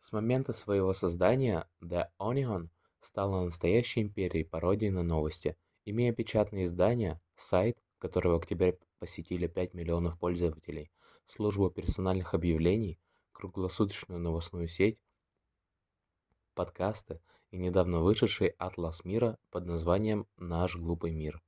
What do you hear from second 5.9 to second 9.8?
печатное издание сайт который в октябре посетили 5